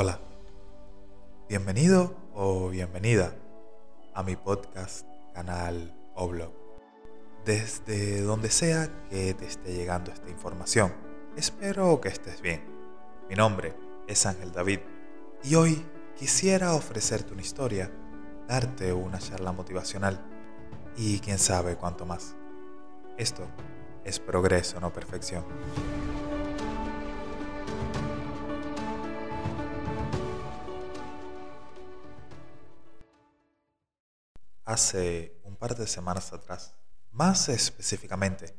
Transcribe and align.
Hola, 0.00 0.20
bienvenido 1.48 2.14
o 2.32 2.68
bienvenida 2.68 3.34
a 4.14 4.22
mi 4.22 4.36
podcast, 4.36 5.04
canal 5.34 5.92
o 6.14 6.28
blog. 6.28 6.52
Desde 7.44 8.20
donde 8.20 8.48
sea 8.48 8.88
que 9.10 9.34
te 9.34 9.44
esté 9.44 9.74
llegando 9.74 10.12
esta 10.12 10.30
información, 10.30 10.94
espero 11.36 12.00
que 12.00 12.10
estés 12.10 12.40
bien. 12.40 12.62
Mi 13.28 13.34
nombre 13.34 13.74
es 14.06 14.24
Ángel 14.24 14.52
David 14.52 14.78
y 15.42 15.56
hoy 15.56 15.84
quisiera 16.16 16.74
ofrecerte 16.74 17.32
una 17.32 17.42
historia, 17.42 17.90
darte 18.46 18.92
una 18.92 19.18
charla 19.18 19.50
motivacional 19.50 20.24
y 20.96 21.18
quién 21.18 21.40
sabe 21.40 21.74
cuánto 21.74 22.06
más. 22.06 22.36
Esto 23.16 23.42
es 24.04 24.20
progreso, 24.20 24.78
no 24.78 24.92
perfección. 24.92 25.44
Hace 34.68 35.40
un 35.44 35.56
par 35.56 35.76
de 35.76 35.86
semanas 35.86 36.34
atrás, 36.34 36.74
más 37.10 37.48
específicamente, 37.48 38.54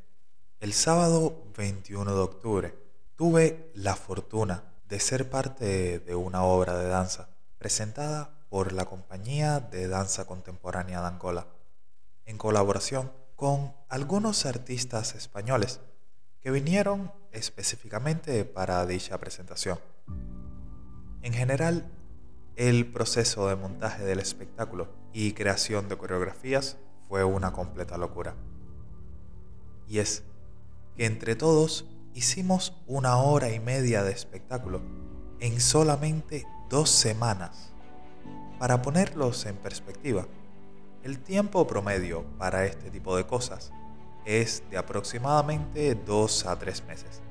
el 0.58 0.72
sábado 0.72 1.44
21 1.56 2.12
de 2.12 2.20
octubre, 2.20 2.74
tuve 3.14 3.70
la 3.76 3.94
fortuna 3.94 4.64
de 4.88 4.98
ser 4.98 5.30
parte 5.30 6.00
de 6.00 6.14
una 6.16 6.42
obra 6.42 6.76
de 6.76 6.88
danza 6.88 7.28
presentada 7.58 8.44
por 8.48 8.72
la 8.72 8.86
Compañía 8.86 9.60
de 9.60 9.86
Danza 9.86 10.24
Contemporánea 10.24 11.00
de 11.00 11.06
Angola, 11.06 11.46
en 12.26 12.38
colaboración 12.38 13.12
con 13.36 13.72
algunos 13.88 14.46
artistas 14.46 15.14
españoles 15.14 15.78
que 16.40 16.50
vinieron 16.50 17.12
específicamente 17.30 18.44
para 18.44 18.84
dicha 18.84 19.16
presentación. 19.18 19.78
En 21.22 21.32
general, 21.32 21.88
el 22.56 22.92
proceso 22.92 23.48
de 23.48 23.56
montaje 23.56 24.04
del 24.04 24.18
espectáculo 24.18 24.88
y 25.12 25.32
creación 25.32 25.88
de 25.88 25.96
coreografías 25.96 26.76
fue 27.08 27.24
una 27.24 27.52
completa 27.52 27.96
locura. 27.98 28.34
Y 29.88 29.98
es 29.98 30.24
que 30.96 31.06
entre 31.06 31.36
todos 31.36 31.86
hicimos 32.14 32.76
una 32.86 33.16
hora 33.16 33.50
y 33.50 33.60
media 33.60 34.02
de 34.02 34.12
espectáculo 34.12 34.80
en 35.40 35.60
solamente 35.60 36.46
dos 36.68 36.90
semanas. 36.90 37.72
Para 38.58 38.82
ponerlos 38.82 39.46
en 39.46 39.56
perspectiva, 39.56 40.26
el 41.02 41.18
tiempo 41.18 41.66
promedio 41.66 42.24
para 42.38 42.66
este 42.66 42.90
tipo 42.90 43.16
de 43.16 43.26
cosas 43.26 43.72
es 44.26 44.62
de 44.70 44.76
aproximadamente 44.76 45.94
dos 45.94 46.44
a 46.46 46.58
tres 46.58 46.84
meses. 46.86 47.22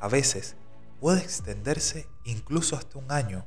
A 0.00 0.08
veces 0.08 0.56
puede 1.00 1.20
extenderse 1.20 2.08
incluso 2.24 2.76
hasta 2.76 2.98
un 2.98 3.10
año, 3.12 3.46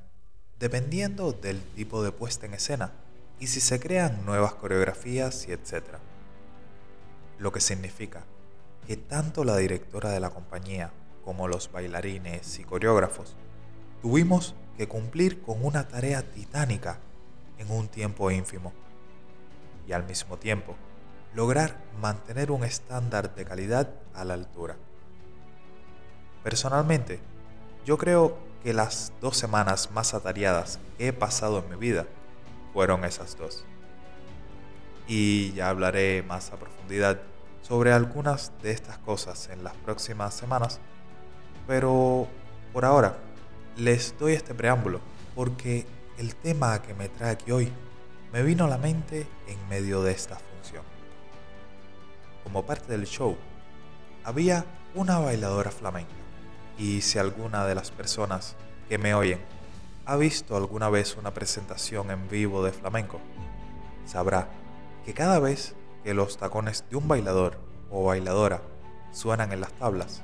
dependiendo 0.60 1.34
del 1.34 1.62
tipo 1.62 2.04
de 2.04 2.12
puesta 2.12 2.46
en 2.46 2.54
escena 2.54 2.94
y 3.40 3.48
si 3.48 3.60
se 3.60 3.80
crean 3.80 4.26
nuevas 4.26 4.54
coreografías 4.54 5.48
y 5.48 5.52
etc. 5.52 5.84
Lo 7.38 7.52
que 7.52 7.60
significa 7.60 8.24
que 8.88 8.96
tanto 8.96 9.44
la 9.44 9.58
directora 9.58 10.12
de 10.12 10.20
la 10.20 10.30
compañía 10.30 10.92
como 11.24 11.48
los 11.48 11.72
bailarines 11.72 12.60
y 12.60 12.64
coreógrafos 12.64 13.36
tuvimos 14.02 14.56
que 14.78 14.88
cumplir 14.88 15.42
con 15.42 15.66
una 15.66 15.88
tarea 15.88 16.22
titánica 16.22 17.00
en 17.58 17.72
un 17.72 17.88
tiempo 17.88 18.32
ínfimo 18.32 18.74
y 19.88 19.94
al 19.94 20.06
mismo 20.06 20.38
tiempo 20.38 20.76
lograr 21.34 21.78
mantener 22.00 22.52
un 22.52 22.64
estándar 22.64 23.36
de 23.36 23.44
calidad 23.44 23.90
a 24.14 24.24
la 24.24 24.36
altura. 24.36 24.78
Personalmente, 26.44 27.20
yo 27.86 27.98
creo 27.98 28.38
que 28.66 28.74
las 28.74 29.14
dos 29.22 29.38
semanas 29.38 29.92
más 29.92 30.16
atareadas 30.16 30.80
que 30.98 31.10
he 31.10 31.14
pasado 31.14 31.60
en 31.60 31.70
mi 31.70 31.76
vida 31.76 32.08
fueron 32.74 33.06
esas 33.06 33.38
dos. 33.38 33.64
Y 35.08 35.54
ya 35.54 35.70
hablaré 35.70 36.24
más 36.24 36.52
a 36.52 36.58
profundidad 36.58 37.22
sobre 37.62 37.94
algunas 37.94 38.52
de 38.64 38.72
estas 38.72 38.98
cosas 38.98 39.50
en 39.50 39.64
las 39.64 39.76
próximas 39.76 40.34
semanas, 40.34 40.80
pero 41.68 42.28
por 42.74 42.86
ahora 42.86 43.20
les 43.78 44.18
doy 44.18 44.34
este 44.34 44.56
preámbulo 44.56 45.00
porque 45.36 45.86
el 46.18 46.36
tema 46.36 46.82
que 46.82 46.96
me 46.96 47.08
trae 47.08 47.34
aquí 47.34 47.52
hoy 47.52 47.72
me 48.34 48.42
vino 48.42 48.66
a 48.66 48.68
la 48.68 48.80
mente 48.80 49.28
en 49.48 49.70
medio 49.70 50.02
de 50.02 50.12
esta 50.12 50.38
función. 50.40 50.84
Como 52.44 52.66
parte 52.66 52.94
del 52.94 53.06
show, 53.06 53.38
había 54.24 54.66
una 54.96 55.20
bailadora 55.20 55.70
flamenca 55.70 56.25
y 56.78 57.02
si 57.02 57.20
alguna 57.20 57.66
de 57.66 57.76
las 57.76 57.92
personas 57.92 58.56
que 58.90 58.98
me 58.98 59.14
oyen 59.14 59.40
ha 60.06 60.18
visto 60.18 60.56
alguna 60.56 60.90
vez 60.90 61.18
una 61.18 61.34
presentación 61.34 62.12
en 62.12 62.28
vivo 62.28 62.64
de 62.64 62.72
flamenco, 62.72 63.20
sabrá 64.06 64.50
que 65.04 65.14
cada 65.14 65.40
vez 65.40 65.76
que 66.04 66.14
los 66.14 66.38
tacones 66.38 66.86
de 66.90 66.96
un 66.96 67.08
bailador 67.08 67.58
o 67.90 68.04
bailadora 68.04 68.62
suenan 69.12 69.52
en 69.52 69.62
las 69.62 69.74
tablas, 69.74 70.22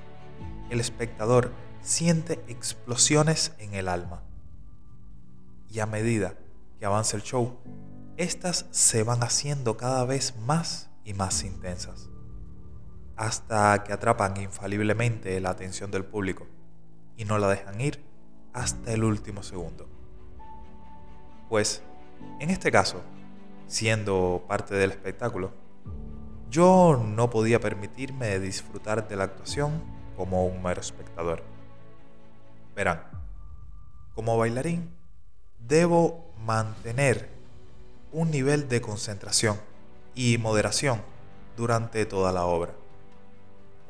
el 0.69 0.79
espectador 0.79 1.51
siente 1.81 2.43
explosiones 2.47 3.53
en 3.57 3.73
el 3.73 3.87
alma. 3.87 4.21
Y 5.69 5.79
a 5.79 5.85
medida 5.85 6.35
que 6.79 6.85
avanza 6.85 7.17
el 7.17 7.23
show, 7.23 7.57
estas 8.17 8.65
se 8.71 9.03
van 9.03 9.23
haciendo 9.23 9.77
cada 9.77 10.05
vez 10.05 10.35
más 10.45 10.89
y 11.03 11.13
más 11.13 11.43
intensas, 11.43 12.09
hasta 13.15 13.83
que 13.83 13.93
atrapan 13.93 14.37
infaliblemente 14.37 15.39
la 15.39 15.51
atención 15.51 15.91
del 15.91 16.05
público 16.05 16.47
y 17.17 17.25
no 17.25 17.37
la 17.37 17.49
dejan 17.49 17.79
ir 17.79 18.03
hasta 18.53 18.93
el 18.93 19.03
último 19.03 19.43
segundo. 19.43 19.87
Pues, 21.49 21.83
en 22.39 22.49
este 22.49 22.71
caso, 22.71 23.01
siendo 23.67 24.43
parte 24.47 24.75
del 24.75 24.91
espectáculo, 24.91 25.51
yo 26.49 27.01
no 27.05 27.29
podía 27.29 27.59
permitirme 27.59 28.39
disfrutar 28.39 29.07
de 29.07 29.15
la 29.15 29.25
actuación 29.25 29.81
como 30.17 30.45
un 30.45 30.61
mero 30.61 30.81
espectador. 30.81 31.43
Verán, 32.75 33.03
como 34.15 34.37
bailarín, 34.37 34.93
debo 35.59 36.33
mantener 36.45 37.29
un 38.11 38.31
nivel 38.31 38.67
de 38.67 38.81
concentración 38.81 39.57
y 40.15 40.37
moderación 40.37 41.01
durante 41.55 42.05
toda 42.05 42.31
la 42.31 42.45
obra. 42.45 42.73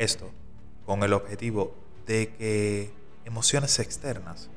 Esto 0.01 0.31
con 0.87 1.03
el 1.03 1.13
objetivo 1.13 1.75
de 2.07 2.33
que 2.33 2.91
emociones 3.23 3.77
externas 3.77 4.49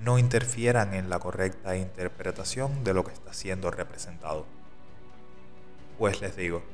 no 0.00 0.18
interfieran 0.18 0.92
en 0.92 1.08
la 1.08 1.20
correcta 1.20 1.76
interpretación 1.76 2.82
de 2.82 2.94
lo 2.94 3.04
que 3.04 3.12
está 3.12 3.32
siendo 3.32 3.70
representado. 3.70 4.44
Pues 6.00 6.20
les 6.20 6.34
digo, 6.34 6.64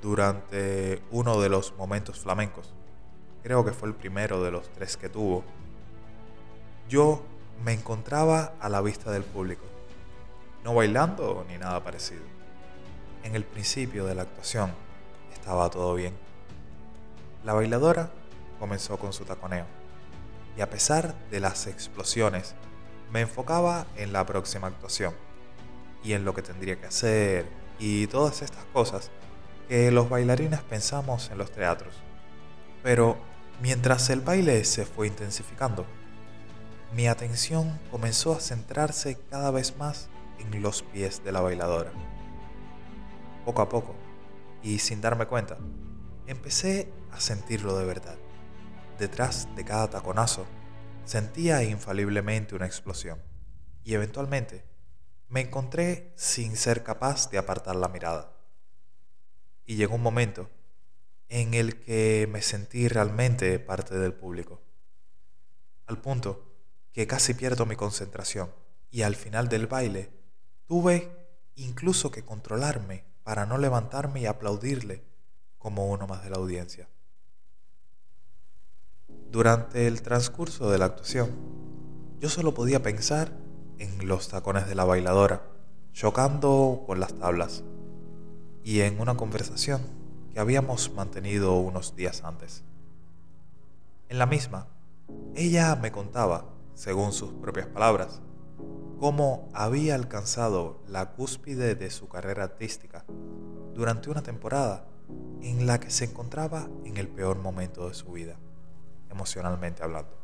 durante 0.00 1.02
uno 1.10 1.38
de 1.38 1.50
los 1.50 1.76
momentos 1.76 2.18
flamencos, 2.18 2.72
creo 3.42 3.62
que 3.62 3.72
fue 3.72 3.90
el 3.90 3.94
primero 3.94 4.42
de 4.42 4.50
los 4.50 4.66
tres 4.70 4.96
que 4.96 5.10
tuvo, 5.10 5.44
yo 6.88 7.22
me 7.62 7.74
encontraba 7.74 8.54
a 8.58 8.70
la 8.70 8.80
vista 8.80 9.10
del 9.10 9.22
público, 9.22 9.66
no 10.64 10.74
bailando 10.74 11.44
ni 11.46 11.58
nada 11.58 11.84
parecido. 11.84 12.22
En 13.22 13.34
el 13.34 13.44
principio 13.44 14.06
de 14.06 14.14
la 14.14 14.22
actuación 14.22 14.72
estaba 15.30 15.68
todo 15.68 15.94
bien. 15.94 16.27
La 17.44 17.52
bailadora 17.52 18.10
comenzó 18.58 18.98
con 18.98 19.12
su 19.12 19.24
taconeo 19.24 19.66
y 20.56 20.60
a 20.60 20.68
pesar 20.68 21.14
de 21.30 21.38
las 21.38 21.68
explosiones, 21.68 22.56
me 23.12 23.20
enfocaba 23.20 23.86
en 23.96 24.12
la 24.12 24.26
próxima 24.26 24.66
actuación 24.66 25.14
y 26.02 26.12
en 26.12 26.24
lo 26.24 26.34
que 26.34 26.42
tendría 26.42 26.80
que 26.80 26.86
hacer 26.86 27.46
y 27.78 28.08
todas 28.08 28.42
estas 28.42 28.64
cosas 28.66 29.10
que 29.68 29.90
los 29.92 30.08
bailarines 30.08 30.60
pensamos 30.62 31.30
en 31.30 31.38
los 31.38 31.52
teatros. 31.52 31.94
Pero 32.82 33.16
mientras 33.62 34.10
el 34.10 34.20
baile 34.20 34.64
se 34.64 34.84
fue 34.84 35.06
intensificando, 35.06 35.86
mi 36.92 37.06
atención 37.06 37.78
comenzó 37.90 38.32
a 38.32 38.40
centrarse 38.40 39.16
cada 39.30 39.50
vez 39.52 39.76
más 39.76 40.08
en 40.38 40.60
los 40.62 40.82
pies 40.82 41.22
de 41.22 41.32
la 41.32 41.40
bailadora. 41.40 41.92
Poco 43.44 43.62
a 43.62 43.68
poco, 43.68 43.94
y 44.62 44.80
sin 44.80 45.00
darme 45.00 45.26
cuenta, 45.26 45.56
empecé 46.26 46.90
a 47.12 47.20
sentirlo 47.20 47.76
de 47.76 47.84
verdad 47.84 48.18
detrás 48.98 49.48
de 49.54 49.64
cada 49.64 49.88
taconazo, 49.88 50.46
sentía 51.04 51.62
infaliblemente 51.62 52.54
una 52.54 52.66
explosión 52.66 53.22
y 53.84 53.94
eventualmente 53.94 54.64
me 55.28 55.40
encontré 55.40 56.12
sin 56.16 56.56
ser 56.56 56.82
capaz 56.82 57.30
de 57.30 57.38
apartar 57.38 57.76
la 57.76 57.88
mirada. 57.88 58.32
Y 59.64 59.76
llegó 59.76 59.94
un 59.94 60.02
momento 60.02 60.50
en 61.28 61.54
el 61.54 61.80
que 61.80 62.28
me 62.30 62.42
sentí 62.42 62.88
realmente 62.88 63.58
parte 63.58 63.96
del 63.98 64.14
público, 64.14 64.62
al 65.86 66.00
punto 66.00 66.44
que 66.92 67.06
casi 67.06 67.34
pierdo 67.34 67.66
mi 67.66 67.76
concentración 67.76 68.52
y 68.90 69.02
al 69.02 69.14
final 69.14 69.48
del 69.48 69.66
baile 69.66 70.10
tuve 70.66 71.12
incluso 71.54 72.10
que 72.10 72.24
controlarme 72.24 73.04
para 73.22 73.46
no 73.46 73.58
levantarme 73.58 74.20
y 74.20 74.26
aplaudirle 74.26 75.04
como 75.58 75.90
uno 75.90 76.06
más 76.06 76.24
de 76.24 76.30
la 76.30 76.36
audiencia. 76.36 76.88
Durante 79.30 79.86
el 79.86 80.00
transcurso 80.00 80.70
de 80.70 80.78
la 80.78 80.86
actuación, 80.86 81.30
yo 82.18 82.30
solo 82.30 82.54
podía 82.54 82.82
pensar 82.82 83.36
en 83.78 84.08
los 84.08 84.28
tacones 84.28 84.66
de 84.66 84.74
la 84.74 84.84
bailadora, 84.84 85.42
chocando 85.92 86.84
con 86.86 86.98
las 86.98 87.12
tablas, 87.12 87.62
y 88.64 88.80
en 88.80 88.98
una 88.98 89.18
conversación 89.18 89.82
que 90.32 90.40
habíamos 90.40 90.94
mantenido 90.94 91.56
unos 91.56 91.94
días 91.94 92.24
antes. 92.24 92.64
En 94.08 94.18
la 94.18 94.24
misma, 94.24 94.66
ella 95.34 95.76
me 95.76 95.92
contaba, 95.92 96.46
según 96.72 97.12
sus 97.12 97.34
propias 97.34 97.66
palabras, 97.66 98.22
cómo 98.98 99.50
había 99.52 99.94
alcanzado 99.94 100.80
la 100.88 101.12
cúspide 101.12 101.74
de 101.74 101.90
su 101.90 102.08
carrera 102.08 102.44
artística 102.44 103.04
durante 103.74 104.08
una 104.08 104.22
temporada 104.22 104.86
en 105.42 105.66
la 105.66 105.78
que 105.78 105.90
se 105.90 106.06
encontraba 106.06 106.70
en 106.86 106.96
el 106.96 107.08
peor 107.08 107.38
momento 107.38 107.88
de 107.88 107.94
su 107.94 108.10
vida, 108.10 108.38
emocionalmente 109.10 109.82
hablando, 109.82 110.16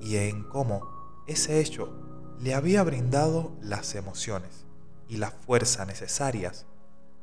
y 0.00 0.16
en 0.16 0.44
cómo 0.44 1.22
ese 1.26 1.60
hecho 1.60 1.92
le 2.38 2.54
había 2.54 2.82
brindado 2.82 3.52
las 3.60 3.94
emociones 3.94 4.66
y 5.08 5.16
la 5.16 5.30
fuerza 5.30 5.84
necesarias 5.84 6.66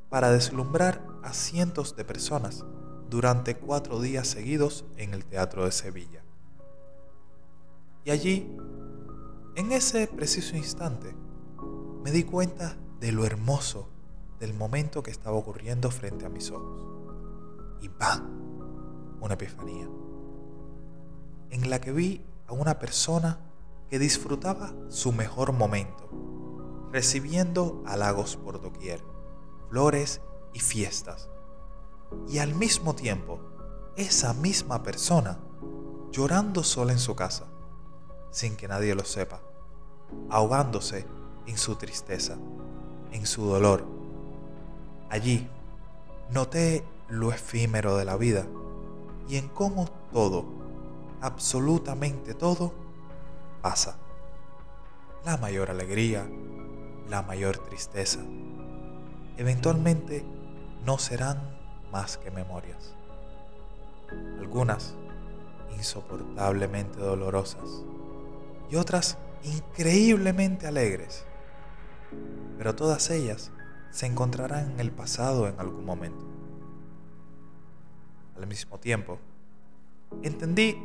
para 0.10 0.32
deslumbrar 0.32 1.06
a 1.24 1.34
cientos 1.34 1.96
de 1.96 2.06
personas 2.06 2.66
durante 3.10 3.58
cuatro 3.58 4.00
días 4.00 4.28
seguidos 4.28 4.86
en 4.98 5.14
el 5.14 5.26
Teatro 5.26 5.66
de 5.66 5.72
Sevilla. 5.72 6.24
Y 8.04 8.12
allí 8.12 8.58
en 9.56 9.72
ese 9.72 10.08
preciso 10.08 10.56
instante 10.56 11.16
me 12.04 12.12
di 12.12 12.24
cuenta 12.24 12.78
de 13.00 13.12
lo 13.12 13.26
hermoso 13.26 13.90
del 14.40 14.54
momento 14.54 15.04
que 15.04 15.12
estaba 15.12 15.36
ocurriendo 15.36 15.92
frente 15.92 16.26
a 16.26 16.30
mis 16.30 16.50
ojos. 16.52 16.88
Y 17.82 17.90
¡pam! 17.90 18.61
Una 19.22 19.36
epifanía. 19.36 19.88
En 21.50 21.70
la 21.70 21.80
que 21.80 21.94
vi 21.94 22.26
a 22.48 22.54
una 22.54 22.80
persona 22.80 23.40
que 23.90 24.00
disfrutaba 24.00 24.74
su 24.90 25.14
mejor 25.14 25.54
momento, 25.54 26.10
recibiendo 26.92 27.82
halagos 27.86 28.36
por 28.36 28.62
doquier, 28.62 29.02
flores 29.70 30.22
y 30.54 30.60
fiestas. 30.60 31.30
Y 32.28 32.40
al 32.40 32.54
mismo 32.54 32.96
tiempo, 32.96 33.40
esa 33.96 34.34
misma 34.34 34.84
persona 34.84 35.40
llorando 36.12 36.64
sola 36.64 36.92
en 36.92 37.00
su 37.00 37.16
casa 37.16 37.48
sin 38.32 38.56
que 38.56 38.68
nadie 38.68 38.96
lo 38.96 39.04
sepa, 39.04 39.42
ahogándose 40.30 41.06
en 41.46 41.58
su 41.58 41.76
tristeza, 41.76 42.38
en 43.12 43.26
su 43.26 43.46
dolor. 43.46 43.86
Allí 45.10 45.48
noté 46.32 46.86
lo 47.10 47.32
efímero 47.34 47.98
de 47.98 48.06
la 48.06 48.16
vida 48.16 48.48
y 49.32 49.38
en 49.38 49.48
cómo 49.48 49.88
todo, 50.12 50.44
absolutamente 51.22 52.34
todo, 52.34 52.74
pasa. 53.62 53.96
La 55.24 55.38
mayor 55.38 55.72
alegría, 55.72 56.30
la 57.08 57.22
mayor 57.22 57.58
tristeza, 57.60 58.20
eventualmente 59.38 60.26
no 60.86 60.98
serán 60.98 61.58
más 61.94 62.18
que 62.18 62.30
memorias. 62.30 62.94
Algunas 64.42 64.96
insoportablemente 65.78 67.00
dolorosas 67.00 67.86
y 68.70 68.76
otras 68.76 69.18
increíblemente 69.44 70.68
alegres. 70.68 71.24
Pero 72.58 72.76
todas 72.76 73.10
ellas 73.10 73.50
se 73.92 74.08
encontrarán 74.08 74.72
en 74.72 74.82
el 74.82 74.92
pasado 74.92 75.48
en 75.48 75.58
algún 75.58 75.86
momento. 75.86 76.31
Al 78.42 78.48
mismo 78.48 78.80
tiempo, 78.80 79.20
entendí 80.24 80.76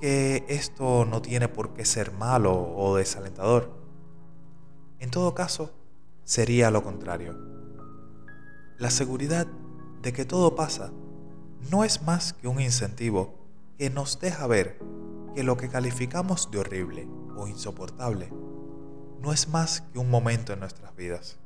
que 0.00 0.44
esto 0.46 1.04
no 1.04 1.20
tiene 1.20 1.48
por 1.48 1.74
qué 1.74 1.84
ser 1.84 2.12
malo 2.12 2.72
o 2.76 2.94
desalentador. 2.94 3.68
En 5.00 5.10
todo 5.10 5.34
caso, 5.34 5.72
sería 6.22 6.70
lo 6.70 6.84
contrario. 6.84 7.36
La 8.78 8.90
seguridad 8.90 9.48
de 10.00 10.12
que 10.12 10.24
todo 10.24 10.54
pasa 10.54 10.92
no 11.68 11.82
es 11.82 12.02
más 12.02 12.32
que 12.32 12.46
un 12.46 12.60
incentivo 12.60 13.34
que 13.76 13.90
nos 13.90 14.20
deja 14.20 14.46
ver 14.46 14.78
que 15.34 15.42
lo 15.42 15.56
que 15.56 15.68
calificamos 15.68 16.52
de 16.52 16.60
horrible 16.60 17.08
o 17.36 17.48
insoportable 17.48 18.32
no 19.20 19.32
es 19.32 19.48
más 19.48 19.80
que 19.80 19.98
un 19.98 20.10
momento 20.10 20.52
en 20.52 20.60
nuestras 20.60 20.94
vidas 20.94 21.40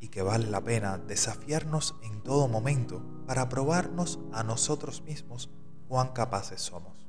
y 0.00 0.08
que 0.08 0.22
vale 0.22 0.46
la 0.46 0.62
pena 0.62 0.98
desafiarnos 0.98 1.94
en 2.02 2.22
todo 2.22 2.48
momento 2.48 3.02
para 3.26 3.48
probarnos 3.48 4.18
a 4.32 4.42
nosotros 4.42 5.02
mismos 5.02 5.50
cuán 5.88 6.08
capaces 6.08 6.60
somos. 6.60 7.06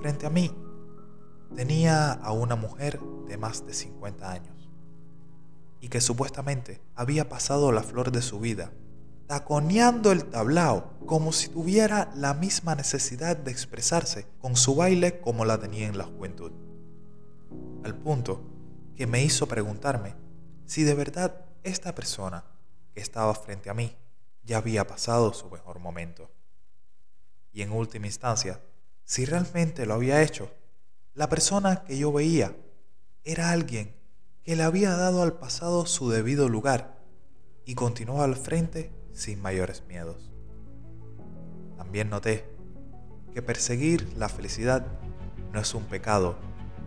Frente 0.00 0.26
a 0.26 0.30
mí 0.30 0.54
tenía 1.54 2.12
a 2.12 2.32
una 2.32 2.56
mujer 2.56 3.00
de 3.28 3.36
más 3.36 3.66
de 3.66 3.74
50 3.74 4.30
años 4.30 4.70
y 5.80 5.88
que 5.88 6.00
supuestamente 6.00 6.80
había 6.94 7.28
pasado 7.28 7.72
la 7.72 7.82
flor 7.82 8.12
de 8.12 8.22
su 8.22 8.40
vida 8.40 8.72
taconeando 9.30 10.10
el 10.10 10.24
tablao 10.24 10.90
como 11.06 11.30
si 11.30 11.50
tuviera 11.50 12.10
la 12.16 12.34
misma 12.34 12.74
necesidad 12.74 13.36
de 13.36 13.52
expresarse 13.52 14.26
con 14.40 14.56
su 14.56 14.74
baile 14.74 15.20
como 15.20 15.44
la 15.44 15.56
tenía 15.60 15.86
en 15.86 15.96
la 15.96 16.02
juventud. 16.02 16.50
Al 17.84 17.94
punto 17.94 18.42
que 18.96 19.06
me 19.06 19.22
hizo 19.22 19.46
preguntarme 19.46 20.16
si 20.70 20.84
de 20.84 20.94
verdad 20.94 21.46
esta 21.64 21.96
persona 21.96 22.44
que 22.94 23.00
estaba 23.00 23.34
frente 23.34 23.70
a 23.70 23.74
mí 23.74 23.96
ya 24.44 24.58
había 24.58 24.86
pasado 24.86 25.32
su 25.32 25.50
mejor 25.50 25.80
momento. 25.80 26.30
Y 27.52 27.62
en 27.62 27.72
última 27.72 28.06
instancia, 28.06 28.60
si 29.02 29.24
realmente 29.24 29.84
lo 29.84 29.94
había 29.94 30.22
hecho, 30.22 30.48
la 31.12 31.28
persona 31.28 31.82
que 31.82 31.98
yo 31.98 32.12
veía 32.12 32.54
era 33.24 33.50
alguien 33.50 33.96
que 34.44 34.54
le 34.54 34.62
había 34.62 34.94
dado 34.94 35.22
al 35.22 35.32
pasado 35.32 35.86
su 35.86 36.08
debido 36.08 36.48
lugar 36.48 37.00
y 37.64 37.74
continuó 37.74 38.22
al 38.22 38.36
frente 38.36 38.92
sin 39.12 39.42
mayores 39.42 39.82
miedos. 39.88 40.30
También 41.78 42.10
noté 42.10 42.48
que 43.34 43.42
perseguir 43.42 44.12
la 44.16 44.28
felicidad 44.28 44.86
no 45.52 45.58
es 45.58 45.74
un 45.74 45.86
pecado 45.86 46.36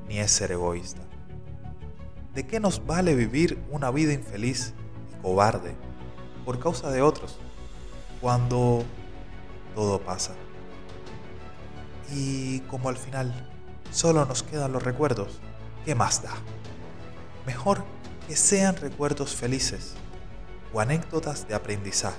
ni 0.07 0.19
es 0.19 0.31
ser 0.31 0.53
egoísta. 0.53 1.01
¿De 2.33 2.47
qué 2.47 2.59
nos 2.59 2.85
vale 2.87 3.13
vivir 3.13 3.61
una 3.69 3.91
vida 3.91 4.11
infeliz 4.11 4.73
y 5.11 5.21
cobarde 5.21 5.75
por 6.45 6.59
causa 6.59 6.89
de 6.89 7.03
otros 7.03 7.37
cuando 8.21 8.83
todo 9.75 10.01
pasa? 10.01 10.33
Y 12.11 12.61
como 12.61 12.89
al 12.89 12.97
final 12.97 13.51
solo 13.91 14.25
nos 14.25 14.41
quedan 14.41 14.71
los 14.71 14.81
recuerdos, 14.81 15.39
¿qué 15.85 15.93
más 15.93 16.23
da? 16.23 16.33
Mejor 17.45 17.83
que 18.27 18.35
sean 18.35 18.77
recuerdos 18.77 19.35
felices 19.35 19.93
o 20.73 20.79
anécdotas 20.79 21.47
de 21.47 21.53
aprendizaje 21.53 22.17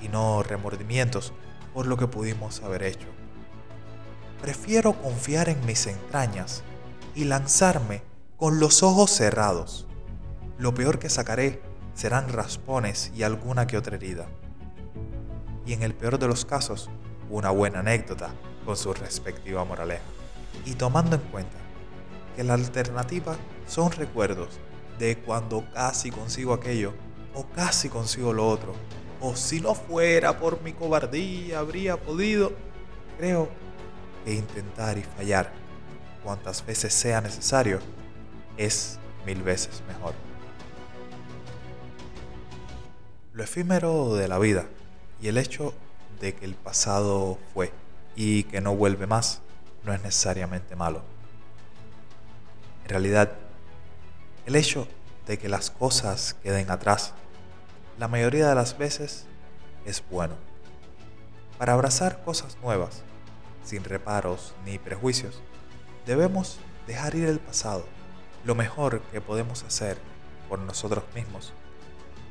y 0.00 0.08
no 0.08 0.42
remordimientos 0.42 1.32
por 1.72 1.86
lo 1.86 1.96
que 1.96 2.08
pudimos 2.08 2.62
haber 2.62 2.82
hecho. 2.82 3.06
Prefiero 4.40 4.94
confiar 5.00 5.48
en 5.48 5.64
mis 5.66 5.86
entrañas 5.86 6.64
y 7.14 7.24
lanzarme 7.24 8.02
con 8.42 8.58
los 8.58 8.82
ojos 8.82 9.12
cerrados. 9.12 9.86
Lo 10.58 10.74
peor 10.74 10.98
que 10.98 11.08
sacaré 11.08 11.62
serán 11.94 12.28
raspones 12.28 13.12
y 13.14 13.22
alguna 13.22 13.68
que 13.68 13.76
otra 13.76 13.94
herida. 13.94 14.26
Y 15.64 15.74
en 15.74 15.84
el 15.84 15.94
peor 15.94 16.18
de 16.18 16.26
los 16.26 16.44
casos, 16.44 16.90
una 17.30 17.50
buena 17.50 17.78
anécdota 17.78 18.34
con 18.64 18.76
su 18.76 18.92
respectiva 18.94 19.64
moraleja. 19.64 20.02
Y 20.66 20.74
tomando 20.74 21.14
en 21.14 21.22
cuenta 21.22 21.56
que 22.34 22.42
la 22.42 22.54
alternativa 22.54 23.36
son 23.68 23.92
recuerdos 23.92 24.58
de 24.98 25.18
cuando 25.18 25.64
casi 25.72 26.10
consigo 26.10 26.52
aquello 26.52 26.94
o 27.34 27.46
casi 27.46 27.88
consigo 27.90 28.32
lo 28.32 28.48
otro, 28.48 28.72
o 29.20 29.36
si 29.36 29.60
no 29.60 29.76
fuera 29.76 30.40
por 30.40 30.60
mi 30.62 30.72
cobardía 30.72 31.60
habría 31.60 31.96
podido, 31.96 32.50
creo 33.18 33.48
que 34.24 34.34
intentar 34.34 34.98
y 34.98 35.04
fallar 35.04 35.52
cuantas 36.24 36.66
veces 36.66 36.92
sea 36.92 37.20
necesario 37.20 37.78
es 38.56 38.98
mil 39.26 39.42
veces 39.42 39.82
mejor. 39.86 40.14
Lo 43.32 43.42
efímero 43.42 44.14
de 44.14 44.28
la 44.28 44.38
vida 44.38 44.66
y 45.20 45.28
el 45.28 45.38
hecho 45.38 45.74
de 46.20 46.34
que 46.34 46.44
el 46.44 46.54
pasado 46.54 47.38
fue 47.54 47.72
y 48.14 48.44
que 48.44 48.60
no 48.60 48.76
vuelve 48.76 49.06
más 49.06 49.40
no 49.84 49.92
es 49.92 50.02
necesariamente 50.02 50.76
malo. 50.76 51.02
En 52.84 52.90
realidad, 52.90 53.32
el 54.46 54.56
hecho 54.56 54.86
de 55.26 55.38
que 55.38 55.48
las 55.48 55.70
cosas 55.70 56.34
queden 56.42 56.70
atrás 56.70 57.14
la 57.98 58.08
mayoría 58.08 58.48
de 58.48 58.54
las 58.54 58.76
veces 58.78 59.26
es 59.84 60.02
bueno. 60.10 60.34
Para 61.58 61.74
abrazar 61.74 62.24
cosas 62.24 62.56
nuevas, 62.62 63.02
sin 63.64 63.84
reparos 63.84 64.54
ni 64.64 64.78
prejuicios, 64.78 65.40
debemos 66.06 66.58
dejar 66.86 67.14
ir 67.14 67.28
el 67.28 67.38
pasado. 67.38 67.84
Lo 68.44 68.54
mejor 68.56 69.00
que 69.12 69.20
podemos 69.20 69.62
hacer 69.62 69.98
por 70.48 70.58
nosotros 70.58 71.04
mismos 71.14 71.52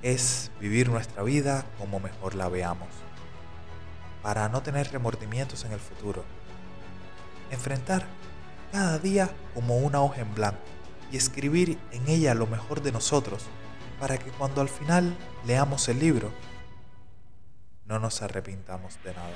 es 0.01 0.51
vivir 0.60 0.89
nuestra 0.89 1.24
vida 1.24 1.65
como 1.77 2.00
mejor 2.00 2.36
la 2.36 2.50
veamos, 2.50 2.89
para 4.22 4.50
no 4.50 4.62
tener 4.62 4.91
remordimientos 4.91 5.63
en 5.63 5.72
el 5.72 5.80
futuro. 5.80 6.25
Enfrentar 7.50 8.06
cada 8.72 9.00
día 9.00 9.30
como 9.53 9.77
una 9.77 10.01
hoja 10.01 10.22
en 10.22 10.36
blanco 10.36 10.60
y 11.12 11.18
escribir 11.18 11.77
en 11.91 12.08
ella 12.10 12.34
lo 12.34 12.48
mejor 12.48 12.82
de 12.82 12.91
nosotros 12.91 13.46
para 14.00 14.18
que 14.18 14.32
cuando 14.32 14.62
al 14.62 14.70
final 14.70 15.15
leamos 15.46 15.88
el 15.88 16.00
libro 16.00 16.32
no 17.86 18.00
nos 18.00 18.22
arrepintamos 18.22 18.98
de 19.03 19.13
nada. 19.13 19.36